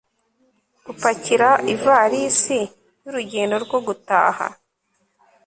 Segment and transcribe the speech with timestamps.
[0.85, 2.59] gupakira ivalisi
[3.05, 4.45] y'urugendo rwo gutaha